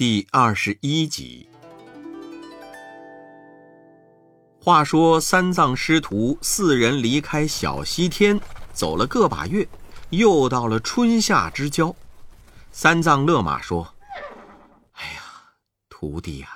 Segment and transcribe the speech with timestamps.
[0.00, 1.46] 第二十一集。
[4.58, 8.40] 话说三藏师徒四人离开小西天，
[8.72, 9.68] 走了个把月，
[10.08, 11.94] 又到了春夏之交。
[12.72, 13.94] 三藏勒马说
[14.96, 15.20] ：“哎呀，
[15.90, 16.48] 徒弟呀，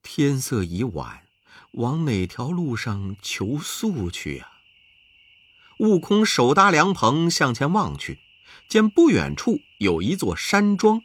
[0.00, 1.22] 天色已晚，
[1.72, 4.52] 往哪条路上求宿去呀？”
[5.82, 8.20] 悟空手搭凉棚向前望去，
[8.68, 11.02] 见不远处有一座山庄。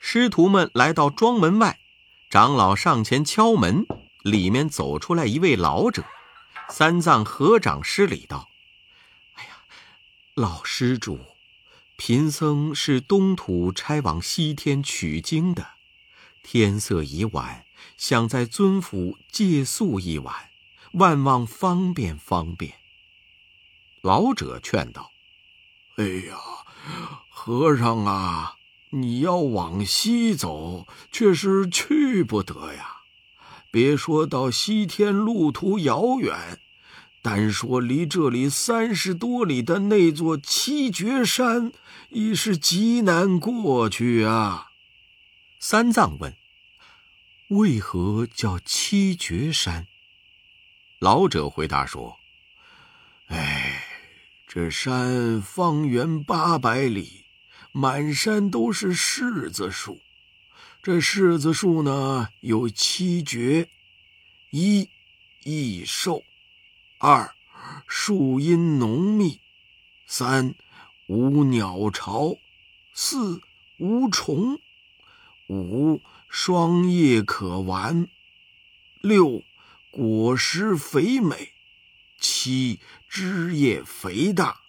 [0.00, 1.78] 师徒们来到庄门外，
[2.30, 3.86] 长老上前敲门，
[4.22, 6.04] 里面走出来一位老者。
[6.70, 8.48] 三藏合掌施礼道
[9.34, 9.50] ：“哎呀，
[10.34, 11.18] 老施主，
[11.96, 15.66] 贫僧是东土差往西天取经的，
[16.42, 17.64] 天色已晚，
[17.96, 20.50] 想在尊府借宿一晚，
[20.92, 22.74] 万望方便方便。”
[24.02, 25.10] 老者劝道
[25.96, 26.36] ：“哎呀，
[27.30, 28.56] 和尚啊！”
[28.90, 33.02] 你要往西走，却是去不得呀！
[33.70, 36.58] 别说到西天路途遥远，
[37.20, 41.70] 单说离这里三十多里的那座七绝山，
[42.08, 44.68] 已是极难过去啊。
[45.60, 46.34] 三藏问
[47.48, 49.86] ：“为何叫七绝山？”
[50.98, 52.18] 老者回答说
[53.28, 53.84] ：“哎，
[54.46, 57.26] 这山方圆八百里。”
[57.72, 60.00] 满山都是柿子树，
[60.82, 63.68] 这柿子树呢有七绝：
[64.50, 64.88] 一
[65.44, 66.24] 易瘦；
[66.98, 67.34] 二
[67.86, 69.40] 树荫浓密；
[70.06, 70.54] 三
[71.06, 72.38] 无鸟巢；
[72.94, 73.42] 四
[73.76, 74.58] 无虫；
[75.48, 78.06] 五霜叶可玩；
[79.02, 79.42] 六
[79.90, 81.52] 果实肥美；
[82.18, 84.62] 七枝叶肥大。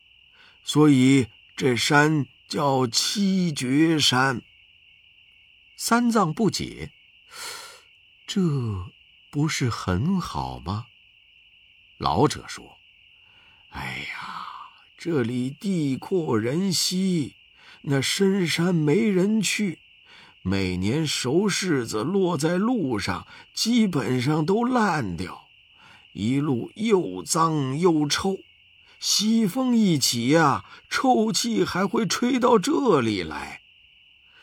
[0.63, 2.27] 所以这山。
[2.49, 4.41] 叫七绝山。
[5.77, 6.91] 三藏不解，
[8.25, 8.41] 这
[9.29, 10.87] 不是很好吗？
[11.99, 12.79] 老者说
[13.69, 14.47] ：“哎呀，
[14.97, 17.35] 这里地阔人稀，
[17.83, 19.77] 那深山没人去，
[20.41, 25.49] 每年熟柿子落在路上，基本上都烂掉，
[26.13, 28.39] 一路又脏又臭。”
[28.99, 33.61] 西风一起呀，臭气还会吹到这里来。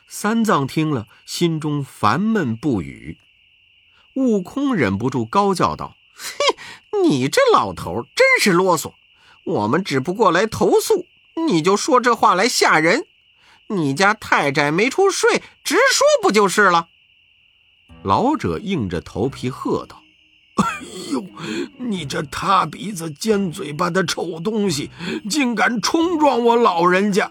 [0.09, 3.19] 三藏听了，心中烦闷不语。
[4.15, 6.57] 悟空忍不住高叫道：“嘿，
[7.05, 8.95] 你这老头真是啰嗦！
[9.45, 11.07] 我们只不过来投诉，
[11.47, 13.07] 你就说这话来吓人。
[13.69, 16.89] 你家太宅没处睡，直说不就是了？”
[18.03, 20.03] 老者硬着头皮喝道。
[21.79, 24.91] 你这塌鼻子尖嘴巴的臭东西，
[25.29, 27.31] 竟敢冲撞我老人家！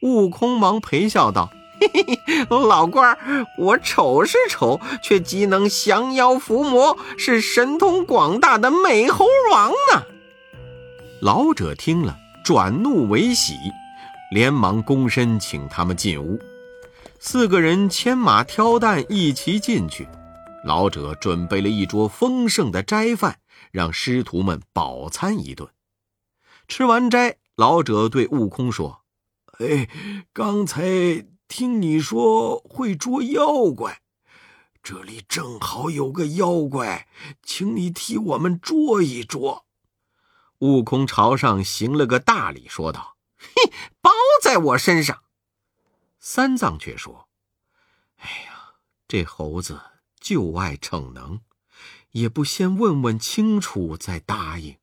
[0.00, 10.02] 悟空忙陪笑道：“嘿嘿嘿，老官儿，我丑是丑，却极能降妖伏魔，是神通广大的美猴王呢。”
[11.20, 13.54] 老者听了，转怒为喜，
[14.30, 16.38] 连忙躬身请他们进屋。
[17.18, 20.08] 四个人牵马挑担，一齐进去。
[20.62, 23.40] 老者准备了一桌丰盛的斋饭，
[23.70, 25.70] 让师徒们饱餐一顿。
[26.68, 29.04] 吃完斋，老者对悟空说
[29.58, 29.88] ：“哎，
[30.32, 34.02] 刚才听你说会捉妖怪，
[34.82, 37.08] 这里正好有个妖怪，
[37.42, 39.66] 请你替我们捉一捉。”
[40.60, 43.72] 悟空朝上行了个大礼，说道：“嘿，
[44.02, 44.10] 包
[44.42, 45.22] 在我身上。”
[46.20, 47.28] 三藏却说
[48.20, 48.74] ：“哎呀，
[49.08, 49.80] 这猴子……”
[50.20, 51.40] 就爱逞能，
[52.10, 54.76] 也不先问问清楚再答应。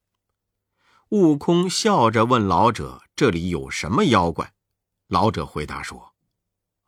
[1.10, 4.54] 悟空笑着问老者：“这里有什么妖怪？”
[5.08, 6.14] 老者回答说：“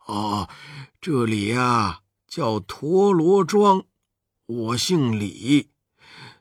[0.07, 0.49] 哦，
[0.99, 3.85] 这里呀叫陀螺庄，
[4.45, 5.69] 我姓李。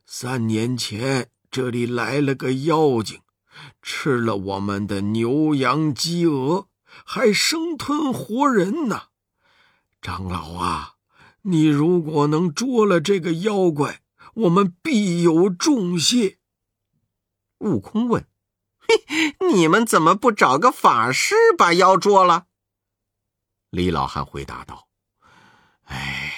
[0.05, 3.21] 三年前这里来了个妖精，
[3.81, 6.69] 吃了我们的牛羊鸡鹅，
[7.05, 9.09] 还生吞活人呢。
[10.03, 10.95] 长老啊！”
[11.43, 14.01] 你如果能捉了这个妖怪，
[14.35, 16.39] 我们必有重谢。
[17.59, 18.27] 悟空问
[18.79, 22.47] ：“嘿， 你们怎么不找个法师把妖捉了？”
[23.71, 24.89] 李老汉回答道
[25.85, 26.33] ：“哎，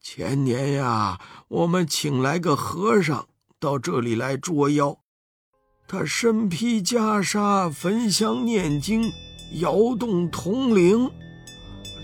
[0.00, 5.00] 前年呀，我们请来个和尚到这里来捉妖，
[5.86, 9.10] 他身披袈裟，焚香念经，
[9.60, 11.10] 摇动铜铃。”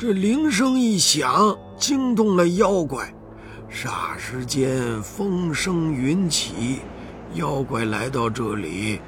[0.01, 3.13] 这铃声一响，惊动了妖怪，
[3.71, 6.79] 霎时间风声云起，
[7.35, 8.99] 妖怪来到这里，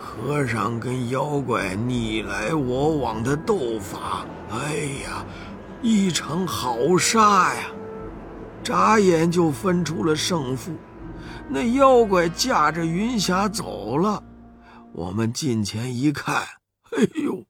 [0.00, 4.74] 和尚跟妖怪你来我往的斗法，哎
[5.04, 5.24] 呀，
[5.80, 7.68] 一场好杀呀！
[8.64, 10.72] 眨眼就分出了胜负。
[11.48, 14.20] 那妖怪驾着云霞走了，
[14.92, 16.34] 我们近前一看，
[16.90, 17.44] 哎呦，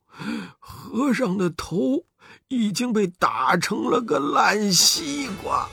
[0.58, 2.04] 和尚的头
[2.52, 5.66] 已经被打成了个烂西瓜。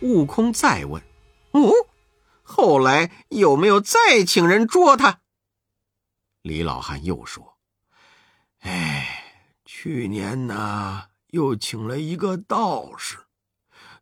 [0.00, 1.00] 悟空再问
[1.52, 1.72] ：“哦，
[2.42, 5.20] 后来有没有再请人捉他？”
[6.42, 7.56] 李老汉又说
[8.62, 9.24] ：“哎，
[9.64, 13.18] 去年呢，又请了一个道士。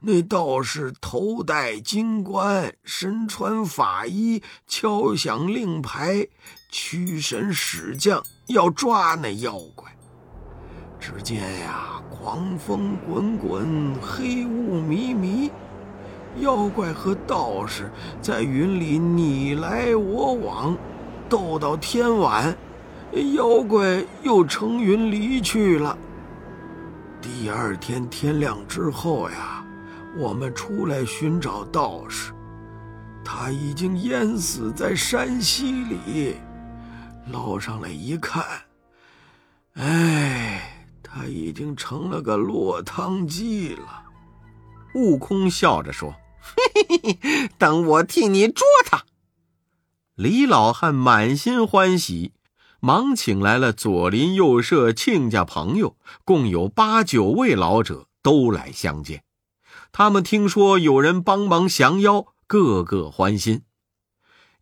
[0.07, 6.29] 那道士头戴金冠，身穿法衣，敲响令牌，
[6.71, 9.84] 驱神使将，要抓那妖怪。
[11.05, 15.51] 只见呀，狂风滚滚，黑雾迷迷。”
[16.41, 17.91] 妖怪和道士
[18.23, 20.75] 在云里你来我往，
[21.29, 22.57] 斗到天晚，
[23.35, 25.97] 妖怪又乘云离去了。
[27.21, 29.63] 第二天天亮之后呀，
[30.17, 32.33] 我们出来寻找道士，
[33.23, 36.37] 他已经淹死在山溪里。
[37.31, 38.43] 捞上来一看，
[39.75, 40.54] 哎，
[41.15, 44.03] 他已经成了个落汤鸡了。
[44.97, 46.13] 悟空笑着说。
[46.41, 49.05] 嘿嘿嘿，等我替你捉他。
[50.17, 52.33] 李老汉满心欢喜，
[52.81, 59.23] 忙请来了左邻右舍、亲家朋友，共有八九位老者都来相见。
[59.93, 63.63] 他们听说有人帮忙降妖，个个欢心。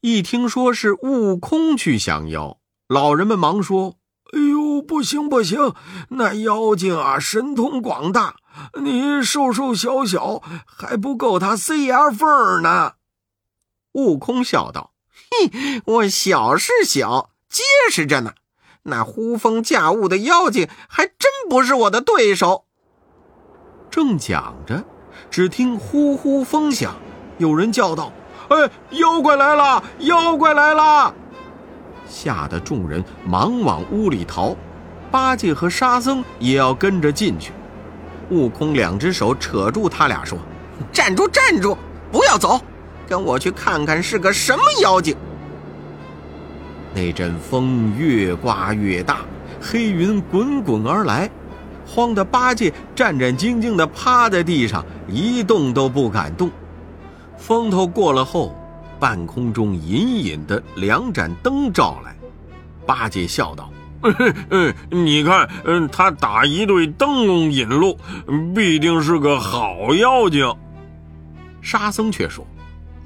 [0.03, 3.97] 一听说是悟空去降妖，老人们忙说。
[4.83, 5.75] 不行不行！
[6.11, 8.37] 那妖精啊，神通广大，
[8.83, 12.95] 你瘦瘦小小，还不够他塞牙缝呢。
[13.93, 14.93] 悟空笑道
[15.31, 18.33] ：“嘿，我小是小，结实着呢。
[18.85, 22.65] 那呼风驾雾的妖精，还真不是我的对手。”
[23.91, 24.85] 正讲着，
[25.31, 26.97] 只听呼呼风响，
[27.39, 28.13] 有人叫道
[28.49, 29.85] ：“哎，妖怪来了！
[30.01, 31.15] 妖怪来了！”
[32.09, 34.55] 吓得众人忙往屋里逃，
[35.13, 37.53] 八戒和沙僧也要跟着进去。
[38.31, 40.39] 悟空两只手扯住他俩说
[40.91, 41.77] ：“站住，站住，
[42.11, 42.61] 不要走，
[43.07, 45.15] 跟我去看看是个什么妖精。”
[46.95, 49.19] 那阵风越刮越大，
[49.61, 51.31] 黑云滚滚而来，
[51.87, 56.51] 慌得八戒战战兢兢地趴在地上，一动都不敢动。
[57.37, 58.57] 风头过了后。
[59.01, 62.15] 半空中隐隐的两盏灯照来，
[62.87, 63.69] 八戒笑道
[64.03, 67.99] ：“嗯 嗯，你看，嗯，他打一对灯笼引路，
[68.55, 70.53] 必定是个好妖精。”
[71.63, 72.47] 沙僧却说：“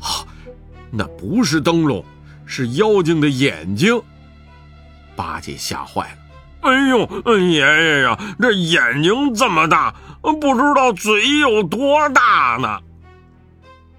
[0.01, 0.25] 啊，
[0.91, 2.05] 那不是灯笼，
[2.47, 4.01] 是妖精的眼睛。”
[5.15, 6.19] 八戒吓坏了
[6.69, 12.81] ：“哎呦，爷爷呀，这眼睛这么大，不知道嘴有多大呢？”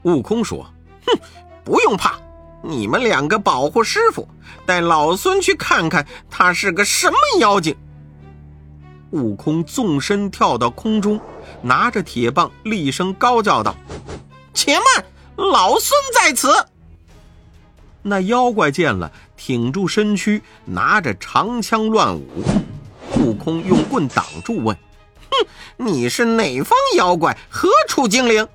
[0.03, 0.65] 悟空说
[1.05, 1.19] ：“哼。”
[1.67, 2.15] 不用怕，
[2.62, 4.27] 你们两个保护师傅，
[4.65, 7.75] 带老孙去看看他是个什么妖精。
[9.12, 11.19] 悟空纵身跳到空中，
[11.62, 13.75] 拿着铁棒，厉声高叫道
[14.54, 15.06] ：“且慢，
[15.38, 16.65] 老孙在此！”
[18.04, 22.44] 那妖怪见了，挺住身躯，拿着长枪乱舞。
[23.18, 24.75] 悟空用棍挡住，问
[25.31, 27.38] ：“哼，你是哪方妖怪？
[27.50, 28.45] 何处精灵？”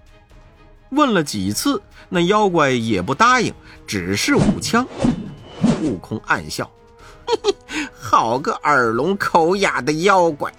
[0.90, 1.80] 问了几次。
[2.14, 3.54] 那妖怪也不答应，
[3.86, 4.86] 只是舞枪。
[5.80, 6.70] 悟空暗笑
[7.26, 10.52] ：“嘿嘿，好个耳聋口哑的妖怪！”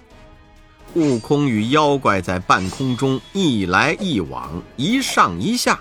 [0.94, 5.78] 悟空与妖怪在半空中一来一往，一上一下，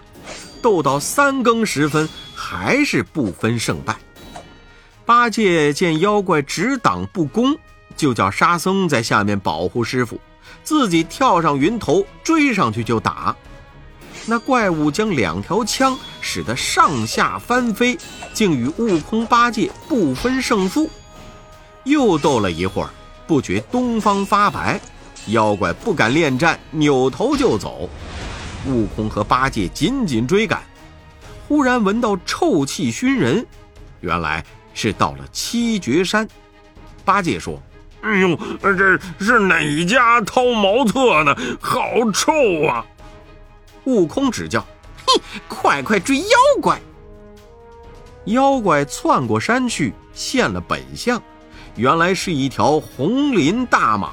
[0.61, 3.95] 斗到三更时分，还是不分胜败。
[5.07, 7.57] 八戒见妖怪只挡不攻，
[7.97, 10.19] 就叫沙僧在下面保护师傅，
[10.63, 13.35] 自己跳上云头追上去就打。
[14.25, 17.97] 那怪物将两条枪使得上下翻飞，
[18.33, 20.89] 竟与悟空、八戒不分胜负。
[21.83, 22.89] 又斗了一会儿，
[23.27, 24.79] 不觉东方发白，
[25.27, 27.89] 妖怪不敢恋战，扭头就走。
[28.65, 30.63] 悟空和八戒紧紧追赶，
[31.49, 33.45] 忽然闻到臭气熏人，
[33.99, 34.41] 原来
[34.73, 36.25] 是到了七绝山。
[37.03, 37.61] 八戒说
[38.01, 41.35] ：“哎呦，这是哪家掏茅厕呢？
[41.59, 42.31] 好臭
[42.65, 42.85] 啊！”
[43.85, 44.65] 悟空指教
[45.05, 46.79] ：“嘿，快快追妖怪！”
[48.25, 51.21] 妖怪窜过山去，现了本相，
[51.75, 54.09] 原来是一条红鳞大蟒。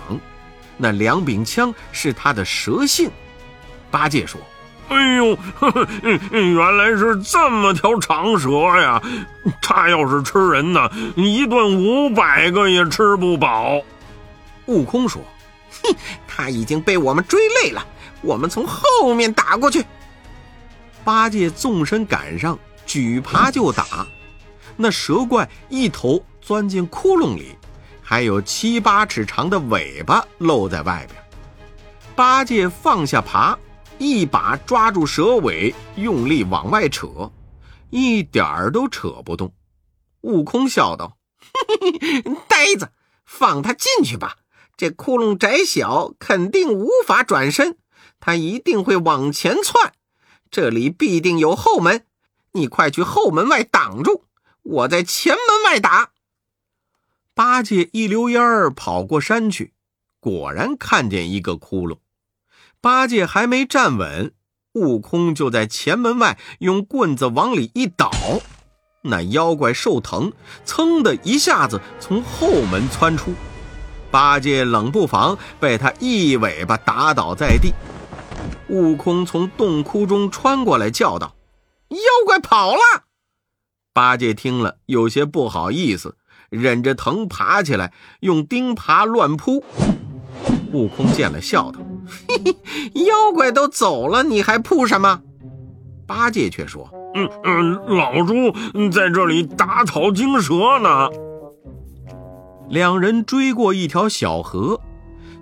[0.76, 3.10] 那两柄枪是他的蛇信。
[3.90, 4.40] 八戒说
[4.88, 5.86] ：“哎呦，呵 呵
[6.30, 8.48] 原来是这么条长蛇
[8.80, 9.00] 呀！
[9.60, 13.80] 它要是吃人呢，一顿五百个也吃不饱。”
[14.66, 15.22] 悟空说
[15.82, 15.94] ：“哼，
[16.26, 17.86] 他已经被我们追累了，
[18.22, 19.84] 我们从后面打过去。
[21.04, 24.06] 八戒纵身赶上，举耙就打。
[24.76, 27.56] 那蛇怪一头钻进窟窿里，
[28.02, 31.22] 还有七八尺长的尾巴露在外边。
[32.14, 33.56] 八戒放下耙，
[33.98, 37.30] 一把抓住蛇尾，用力往外扯，
[37.88, 39.52] 一点儿都扯不动。
[40.22, 41.16] 悟空笑道
[42.46, 42.90] ：“呆子，
[43.24, 44.36] 放他进去吧。
[44.76, 47.76] 这窟窿窄小，肯定无法转身，
[48.20, 49.94] 他一定会往前窜。
[50.50, 52.04] 这里必定有后门，
[52.52, 54.24] 你快去后门外挡住，
[54.62, 56.10] 我在前门外打。”
[57.34, 59.72] 八戒一溜烟儿跑过山去，
[60.18, 61.98] 果然看见一个窟窿。
[62.80, 64.34] 八戒还没站稳，
[64.74, 68.10] 悟空就在前门外用棍子往里一倒，
[69.02, 70.32] 那妖怪受疼，
[70.66, 73.32] 噌的一下子从后门窜出。
[74.10, 77.72] 八戒冷不防被他一尾巴打倒在地。
[78.70, 81.34] 悟空从洞窟中穿过来，叫道
[81.90, 82.80] ：“妖怪跑了！”
[83.92, 86.16] 八戒听了有些不好意思，
[86.48, 89.64] 忍着疼爬起来，用钉耙乱扑。
[90.72, 91.80] 悟空见了，笑道
[92.28, 95.20] ：“嘿嘿，妖怪都走了，你还扑什么？”
[96.06, 98.52] 八戒却说：“嗯嗯，老猪
[98.90, 101.08] 在这里打草惊蛇呢。”
[102.70, 104.80] 两人追过一条小河，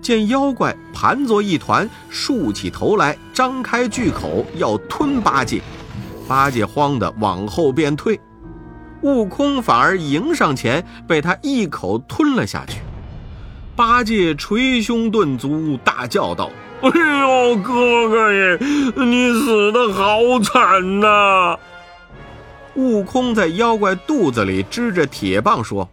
[0.00, 5.61] 见妖怪盘作一团，竖起头来，张开巨口要吞八戒。
[6.26, 8.21] 八戒慌得往后便退，
[9.02, 12.81] 悟空反而迎上前，被他一口吞了下去。
[13.75, 16.50] 八戒捶胸顿足，大叫道
[16.83, 18.59] ：“哎呦，哥哥耶，
[18.97, 21.57] 你死的好惨呐！”
[22.75, 25.88] 悟空在妖怪肚子里支着铁棒说：“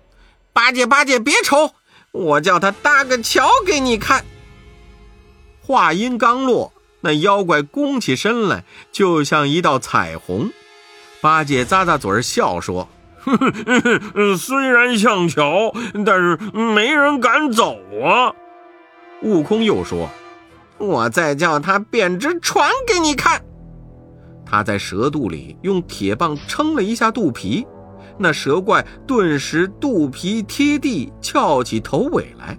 [0.51, 1.71] 八戒，八戒，别愁，
[2.15, 4.23] 我叫他搭个桥给你看。”
[5.61, 10.51] 话音刚落，那妖怪弓起身来，就像一道彩虹。
[11.21, 12.87] 八戒咂咂嘴笑说。
[14.37, 15.73] 虽然像桥，
[16.05, 18.31] 但是没人敢走啊。
[19.23, 20.07] 悟空又说
[20.77, 23.43] ：“我再叫他变只船给你看。”
[24.45, 27.65] 他在蛇肚里用铁棒撑了一下肚皮，
[28.17, 32.57] 那蛇怪顿时肚皮贴地，翘起头尾来，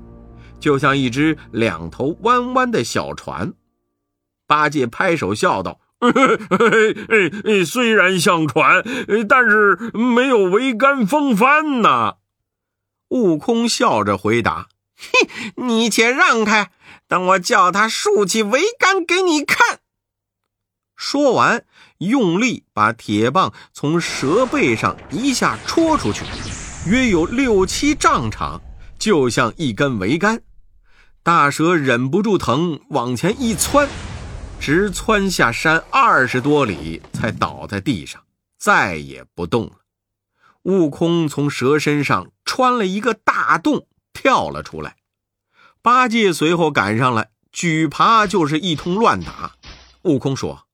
[0.60, 3.54] 就像一只两头弯弯的小船。
[4.46, 5.80] 八戒拍手笑道。
[7.66, 8.84] 虽然像船，
[9.26, 12.16] 但是没有桅杆风帆呐。
[13.08, 16.70] 悟空笑着回答：“嘿，你且让开，
[17.08, 19.80] 等我叫他竖起桅杆给你看。”
[20.94, 21.64] 说完，
[21.98, 26.24] 用力把铁棒从蛇背上一下戳出去，
[26.88, 28.60] 约有六七丈长，
[28.98, 30.42] 就像一根桅杆。
[31.22, 33.88] 大蛇忍不住疼，往前一窜。
[34.58, 38.22] 直窜下山二十多里，才倒在地上，
[38.58, 39.72] 再也不动了。
[40.62, 44.96] 悟空从蛇身上穿了一个大洞，跳了出来。
[45.82, 49.52] 八戒随后赶上来，举耙就是一通乱打。
[50.02, 50.65] 悟空说：“，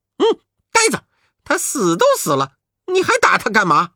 [1.53, 2.53] 他死都死了，
[2.95, 3.91] 你还打他干嘛？”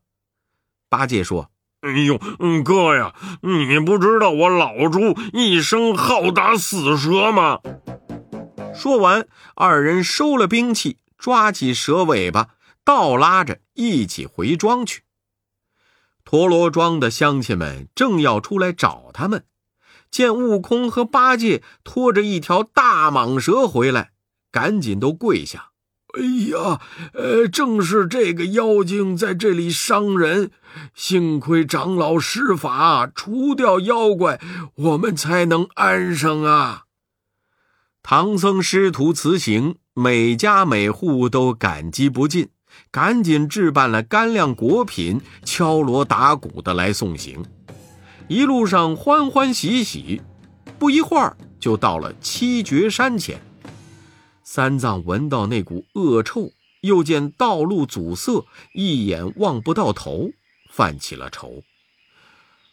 [0.90, 2.18] 八戒说：“哎呦，
[2.62, 7.60] 哥呀，你不知道我老猪一生好打死蛇吗？”
[8.76, 12.50] 说完，二人收了兵器，抓起蛇尾巴，
[12.84, 15.04] 倒拉着一起回庄去。
[16.26, 19.46] 陀螺庄的乡亲们正要出来找他们，
[20.10, 24.12] 见悟空和八戒拖着一条大蟒蛇回来，
[24.52, 25.70] 赶紧都跪下
[26.16, 26.80] ：“哎呀，
[27.12, 30.50] 呃，正是这个妖精在这里伤人，
[30.94, 34.40] 幸亏长老施法除掉妖怪，
[34.76, 36.84] 我们才能安生啊。”
[38.02, 42.48] 唐僧师徒辞行，每家每户都感激不尽，
[42.90, 47.44] 赶紧置办了干粮果品，敲锣打鼓的来送行。
[48.28, 50.22] 一路上欢欢喜喜，
[50.78, 53.40] 不一会儿就到了七绝山前。
[54.48, 60.30] 三藏闻到那股恶臭，又见道路阻塞，一眼望不到头，
[60.70, 61.64] 犯起了愁。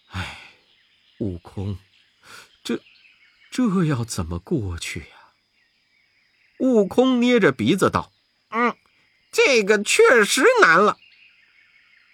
[0.09, 0.37] 唉，
[1.17, 1.79] 悟空，
[2.63, 2.79] 这
[3.49, 5.33] 这要怎么过去呀？
[6.59, 8.13] 悟空捏着鼻子道
[8.53, 8.77] ：“嗯，
[9.31, 10.99] 这个确实难了。”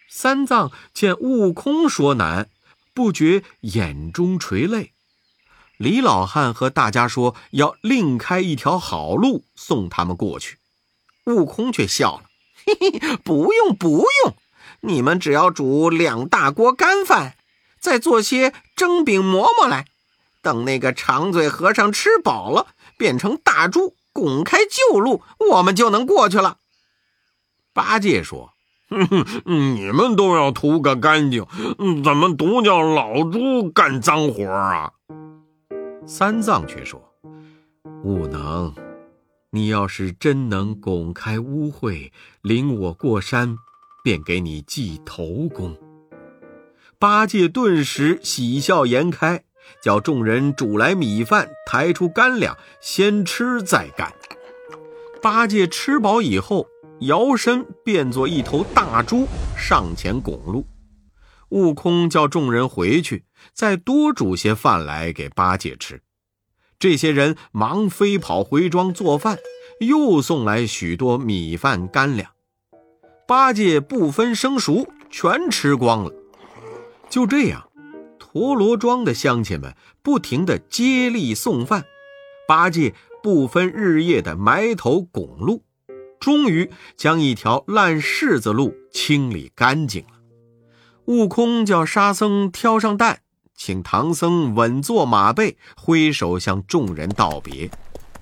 [0.07, 2.49] 三藏见悟空说难，
[2.93, 4.93] 不觉眼中垂泪。
[5.79, 10.57] 李老汉和大家说要另开一条好路送他们过去，
[11.23, 12.23] 悟空却笑了
[12.67, 14.35] ：“嘿嘿，不用不用，
[14.81, 17.35] 你们只要煮两大锅干饭，
[17.79, 19.85] 再做些蒸饼馍馍来，
[20.41, 22.67] 等那个长嘴和尚吃饱了，
[22.97, 26.57] 变成大猪，拱开旧路，我们就能过去了。
[27.71, 28.51] 八戒说
[28.91, 31.45] ：“哼哼，你们都要图个干净，
[32.03, 34.91] 怎么独叫老猪干脏活啊？”
[36.11, 36.99] 三藏却说
[38.03, 38.73] ：“悟能，
[39.51, 42.09] 你要是真能拱开污秽，
[42.41, 43.55] 领我过山，
[44.03, 45.77] 便给你记头功。”
[46.97, 49.43] 八戒顿时喜笑颜开，
[49.83, 54.11] 叫众人煮来米饭，抬出干粮，先吃再干。
[55.21, 56.67] 八戒吃饱以后，
[57.01, 60.65] 摇身变作一头大猪，上前拱路。
[61.49, 66.01] 悟空叫众人回去，再多煮些饭来给八戒吃。
[66.77, 69.37] 这些人忙飞跑回庄做饭，
[69.81, 72.31] 又送来许多米饭干粮。
[73.27, 76.13] 八戒不分生熟，全吃光了。
[77.09, 77.69] 就这样，
[78.17, 81.85] 陀螺庄的乡亲们不停地接力送饭，
[82.47, 85.63] 八戒不分日夜地埋头拱路，
[86.19, 90.18] 终于将一条烂柿子路清理干净了。
[91.09, 93.21] 悟空叫沙僧挑上担。
[93.55, 97.71] 请唐僧稳坐马背，挥手向众人道别，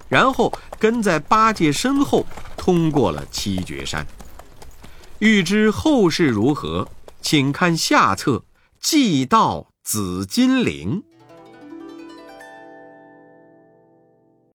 [0.07, 2.25] 然后跟在八戒身后
[2.55, 4.07] 通过了七绝山。
[5.19, 6.87] 欲知后事如何，
[7.21, 8.31] 请看下册
[8.79, 11.01] 《祭到紫金陵》。